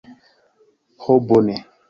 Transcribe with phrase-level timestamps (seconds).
[1.03, 1.59] Ho bone!